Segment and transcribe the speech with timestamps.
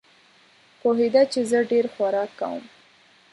[0.79, 2.63] پوهېده چې زه ډېر خوراک کوم.